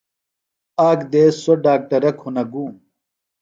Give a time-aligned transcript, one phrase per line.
[0.87, 2.71] آک دیس سوۡ ڈاکٹرہ کُھنہ گُوم۔